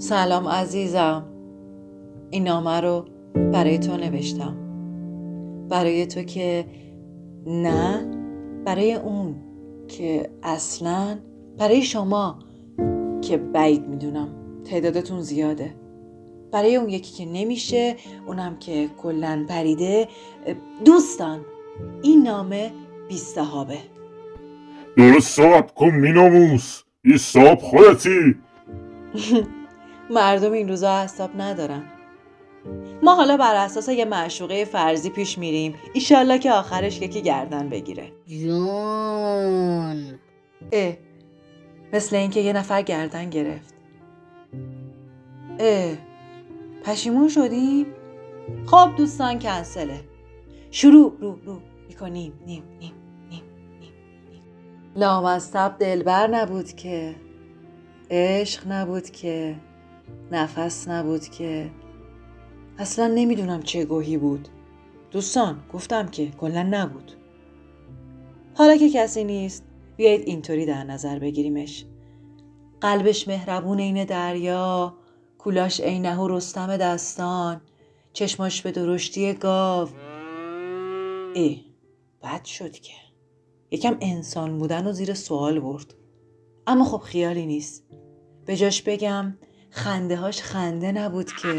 [0.00, 1.24] سلام عزیزم.
[2.30, 3.04] این نامه رو
[3.52, 4.56] برای تو نوشتم.
[5.68, 6.64] برای تو که
[7.46, 8.10] نه
[8.64, 9.34] برای اون
[9.88, 11.18] که اصلا
[11.58, 12.38] برای شما
[13.22, 14.28] که بعید می‌دونم.
[14.64, 15.74] تعدادتون زیاده.
[16.52, 17.96] برای اون یکی که نمیشه
[18.26, 20.08] اونم که کلا پریده
[20.84, 21.40] دوستان
[22.02, 22.70] این نامه
[23.08, 23.78] بیستهابه.
[24.96, 26.82] درست صاحب کن میناموس.
[27.04, 28.34] این صاحب خودتی.
[30.10, 31.82] مردم این روزا حساب ندارن.
[33.02, 35.74] ما حالا بر اساس یه معشوقه فرضی پیش میریم.
[35.94, 38.12] ایشالله که آخرش یکی گردن بگیره.
[38.26, 40.18] جون.
[40.72, 40.96] اه.
[41.92, 43.74] مثل اینکه یه نفر گردن گرفت.
[45.58, 45.96] اه.
[46.84, 47.86] پشیمون شدیم؟
[48.66, 50.00] خب دوستان کنسله.
[50.70, 51.12] شروع.
[51.20, 51.60] رو رو.
[51.88, 52.32] می‌کنیم.
[52.46, 52.92] نیم نیم
[53.30, 53.42] نیم
[53.80, 53.92] نیم
[54.30, 54.42] نیم
[54.96, 57.14] لامصب دلبر نبود که.
[58.10, 59.56] عشق نبود که.
[60.32, 61.70] نفس نبود که.
[62.78, 64.48] اصلا نمی‌دونم چه گوهی بود.
[65.10, 67.12] دوستان گفتم که کلا نبود.
[68.54, 69.64] حالا که کسی نیست
[69.96, 71.86] بیایید اینطوری در نظر بگیریمش.
[72.80, 74.94] قلبش مهربون عین دریا
[75.38, 77.60] کولاش عینه و رستم دستان.
[78.12, 79.88] چشماش به درشتی گاو.
[81.34, 81.64] ای
[82.22, 82.92] بد شد که.
[83.70, 85.94] یکم انسان بودن و زیر سوال برد.
[86.66, 87.84] اما خب خیالی نیست.
[88.46, 89.36] به جاش بگم
[89.70, 91.58] خنده هاش خنده نبود که.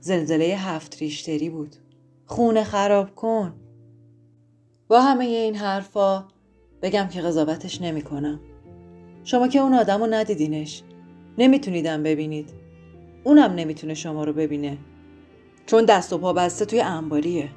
[0.00, 1.76] زلزله هفت ریشتری بود.
[2.26, 3.54] خونه خراب کن.
[4.88, 6.28] با همه این حرفا
[6.82, 8.40] بگم که قضاوتش نمی کنم.
[9.24, 10.82] شما که اون آدم رو ندیدینش.
[11.38, 12.50] نمیتونیدم ببینید.
[13.24, 14.78] اونم نمی‌تونه شما رو ببینه.
[15.66, 17.48] چون دست و پا بسته توی انباریه.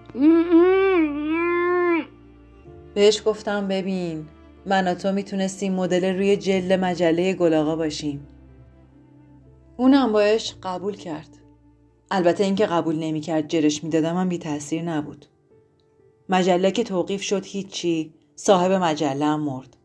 [2.94, 4.28] بهش گفتم ببین
[4.66, 8.28] من و تو می‌تونستیم مدل روی جلد مجله گلاغا باشیم.
[9.78, 11.38] اونم باش قبول کرد.
[12.12, 15.26] البته اینکه قبول نمی‌کرد جرش می‌دادم هم بی تاثیر نبود.
[16.30, 19.78] مجله که توقیف شد هیچی صاحب مجله هم مرد.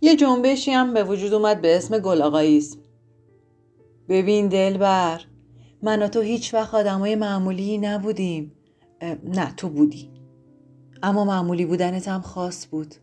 [0.00, 2.78] یه جنبشی هم به وجود اومد به اسم گلاغاییسم
[4.08, 5.20] ببین دلبر
[5.82, 8.52] من و تو هیچ وقت آدمای معمولی نبودیم.
[9.24, 10.10] نه تو بودی.
[11.02, 12.94] اما معمولی بودنت هم خاص بود.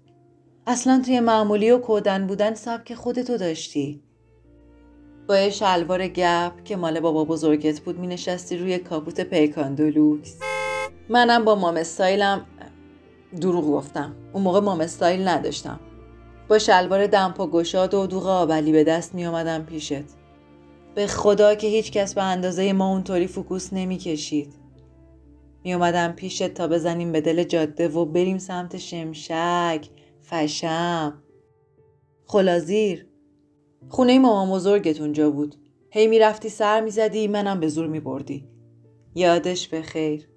[0.67, 4.03] اصلا توی معمولی و کودن بودن سبک خودتو داشتی.
[5.31, 10.39] با شلوار گپ که مال بابا بزرگت بود می نشستی روی کاپوت پیکان دولوکس
[11.09, 12.45] منم با مام استایلم
[13.41, 14.15] دروغ گفتم.
[14.33, 15.79] اون موقع مام استایل نداشتم.
[16.47, 20.03] با شلوار دمپا گشاد و دوغ آبلی به دست می آمدم پیشت.
[20.95, 24.53] به خدا که هیچ کس به اندازه ما اونطوری فکوس نمی کشید
[25.63, 29.89] می اومدم پیشت تا بزنیم به دل جاده و بریم سمت شمشک
[30.21, 31.23] فشم.
[32.25, 33.10] خلازیر
[33.89, 35.55] خونه مامان بزرگت اونجا بود.
[35.91, 38.47] هی می‌رفتی سر می‌زدی منم به زور میبردی.
[39.15, 40.27] یادش به خیر.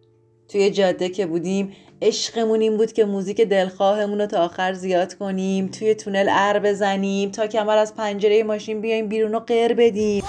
[0.49, 1.73] توی جاده که بودیم
[2.03, 7.31] عشقمون این بود که موزیک دلخواهمون رو تا آخر زیاد کنیم توی تونل ار بزنیم
[7.31, 10.25] تا کمر از پنجره ماشین بیایم بیرون و قر بدیم.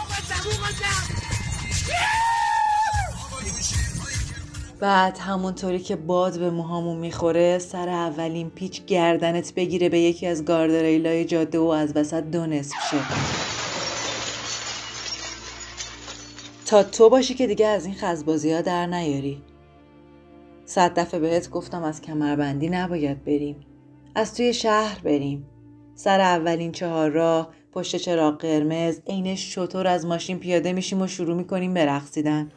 [4.79, 10.45] بعد همونطوری که باد به موهامون می‌خوره سر اولین پیچ گردنت بگیره به یکی از
[10.45, 12.97] گاردریلای جاده و از وسط دو نصف شه.
[16.65, 19.41] تا تو باشی که دیگه از این خزبازی ها در نیاری.
[20.65, 23.55] صد دفعه بهت گفتم از کمربندی نباید بریم.
[24.15, 25.47] از توی شهر بریم.
[25.95, 31.35] سر اولین چهار راه پشت چراغ قرمز عین شطور از ماشین پیاده میشیم و شروع
[31.35, 32.51] می‌کنیم به رقصیدن.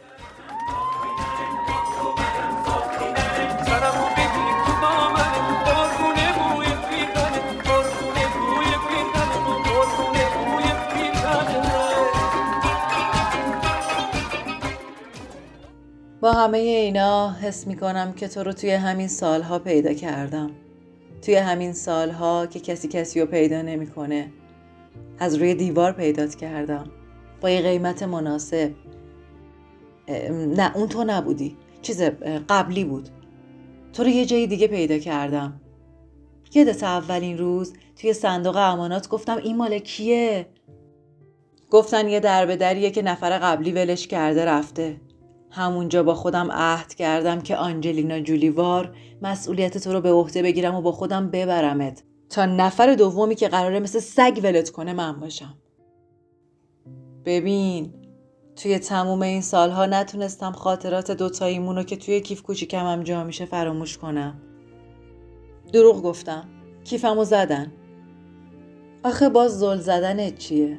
[16.29, 20.51] با همه اینا حس می‌کنم که تو رو توی همین سالها پیدا کردم.
[21.23, 24.31] توی همین سالها که کسی کسی رو پیدا نمی‌کنه.
[25.19, 26.91] از روی دیوار پیدات کردم.
[27.41, 28.71] با یه قیمت مناسب.
[30.57, 31.57] نه اون تو نبودی.
[31.83, 32.03] چیز
[32.49, 33.09] قبلی بود.
[33.93, 35.61] تو رو یه جای دیگه پیدا کردم.
[36.55, 40.47] یادت اولین روز توی صندوق امانات گفتم این مال کیه؟
[41.71, 44.97] گفتن یه در به دریه که نفر قبلی ولش کرده رفته.
[45.51, 50.81] همونجا با خودم عهد کردم که آنجلینا جولیوار مسئولیت تو رو به عهده بگیرم و
[50.81, 52.03] با خودم ببرمت.
[52.31, 55.55] تا نفر دومی که قراره مثل سگ ولت کنه من باشم.
[57.25, 57.95] ببین
[58.57, 63.99] توی تموم این سالها نتونستم خاطرات دوتاییمون رو که توی کیف کوچیکم جا میشه فراموش
[63.99, 64.41] کنم.
[65.73, 66.49] دروغ گفتم.
[66.85, 67.73] کیفمو زدن.
[69.05, 70.79] آخه باز زل زدنت چیه؟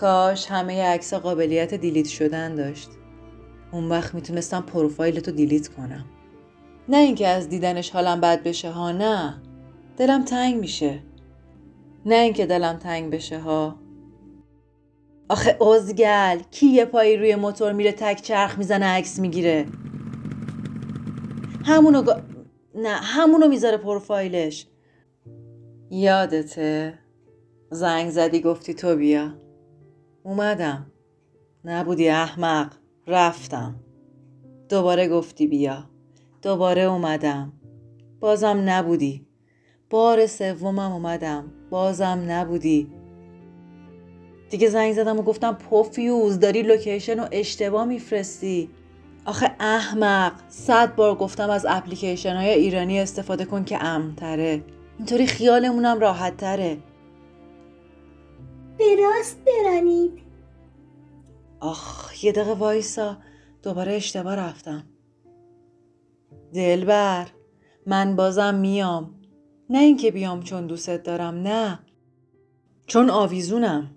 [0.00, 2.88] کاش همه عکس قابلیت delete شدن داشت.
[3.72, 6.04] اون وقت می‌تونستم profile تو delete کنم.
[6.88, 9.42] نه اینکه از دیدنش حالم بد بشه ها نه.
[9.96, 10.98] دلم تنگ میشه.
[12.06, 13.76] نه اینکه دلم تنگ بشه ها.
[15.28, 19.66] آخه ازگل کی یه پایی روی موتور میره تک چرخ می‌زنه عکس می‌گیره؟
[21.64, 22.22] همونو گا...
[22.74, 24.66] نه همونو می‌ذاره پروفایلش.
[25.90, 26.98] یادته؟
[27.70, 29.32] زنگ زدی گفتی تو بیا.
[30.22, 30.86] اومدم.
[31.64, 32.72] نبودی احمق.
[33.06, 33.74] رفتم.
[34.68, 35.84] دوباره گفتی بیا.
[36.42, 37.52] دوباره اومدم.
[38.20, 39.26] بازم نبودی.
[39.90, 41.52] بار سومم اومدم.
[41.70, 42.92] بازم نبودی.
[44.50, 48.70] دیگه زنگ زدم و گفتم پوفیوز داری لوکیشن رو اشتباه میفرستی.
[49.24, 54.62] آخه احمق صد بار گفتم از اپلیکیشن های ایرانی استفاده کن که امتره.
[54.98, 56.78] اینطوری خیالمونم راحت تره.
[58.78, 60.31] به راست برانید.
[61.62, 63.16] آخ یه دقیقه وایسا.
[63.62, 64.84] دوباره اشتباه رفتم.
[66.54, 67.28] دلبر
[67.86, 69.14] من بازم میام.
[69.70, 71.78] نه اینکه بیام چون دوستت دارم نه.
[72.86, 73.90] چون آویزونم.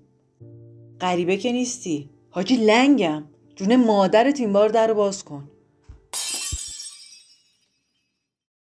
[1.02, 2.10] غریبه که نیستی.
[2.30, 3.24] حاجی لنگم.
[3.56, 5.50] جون مادرت این بار در باز کن.